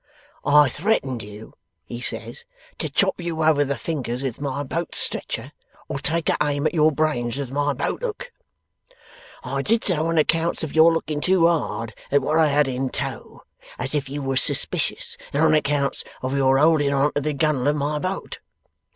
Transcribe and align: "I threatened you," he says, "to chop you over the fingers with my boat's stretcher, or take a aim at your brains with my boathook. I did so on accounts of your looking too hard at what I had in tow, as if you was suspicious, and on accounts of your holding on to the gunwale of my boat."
"I 0.47 0.67
threatened 0.67 1.21
you," 1.21 1.53
he 1.85 2.01
says, 2.01 2.43
"to 2.79 2.89
chop 2.89 3.21
you 3.21 3.43
over 3.43 3.63
the 3.63 3.77
fingers 3.77 4.23
with 4.23 4.41
my 4.41 4.63
boat's 4.63 4.97
stretcher, 4.97 5.51
or 5.87 5.99
take 5.99 6.27
a 6.27 6.35
aim 6.41 6.65
at 6.65 6.73
your 6.73 6.91
brains 6.91 7.37
with 7.37 7.51
my 7.51 7.73
boathook. 7.73 8.31
I 9.43 9.61
did 9.61 9.83
so 9.83 10.07
on 10.07 10.17
accounts 10.17 10.63
of 10.63 10.73
your 10.75 10.91
looking 10.91 11.21
too 11.21 11.45
hard 11.45 11.93
at 12.11 12.23
what 12.23 12.39
I 12.39 12.47
had 12.47 12.67
in 12.67 12.89
tow, 12.89 13.43
as 13.77 13.93
if 13.93 14.09
you 14.09 14.23
was 14.23 14.41
suspicious, 14.41 15.17
and 15.33 15.43
on 15.43 15.53
accounts 15.53 16.03
of 16.23 16.35
your 16.35 16.57
holding 16.57 16.91
on 16.95 17.13
to 17.13 17.21
the 17.21 17.35
gunwale 17.35 17.67
of 17.67 17.75
my 17.75 17.99
boat." 17.99 18.39